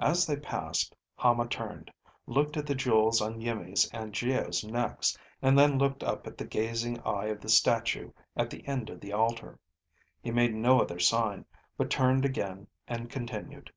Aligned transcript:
As 0.00 0.26
they 0.26 0.34
passed, 0.36 0.96
Hama 1.14 1.46
turned, 1.46 1.92
looked 2.26 2.56
at 2.56 2.66
the 2.66 2.74
jewels 2.74 3.20
on 3.22 3.40
Iimmi's 3.40 3.88
and 3.92 4.12
Geo's 4.12 4.64
necks, 4.64 5.16
and 5.40 5.56
then 5.56 5.78
looked 5.78 6.02
up 6.02 6.26
at 6.26 6.36
the 6.36 6.44
gazing 6.44 6.98
eye 7.02 7.26
of 7.26 7.40
the 7.40 7.48
statue 7.48 8.10
at 8.36 8.50
the 8.50 8.66
end 8.66 8.90
of 8.90 8.98
the 8.98 9.12
altar. 9.12 9.60
He 10.20 10.32
made 10.32 10.56
no 10.56 10.80
other 10.80 10.98
sign, 10.98 11.44
but 11.76 11.88
turned 11.88 12.24
again 12.24 12.66
and 12.88 13.08
continued. 13.08 13.72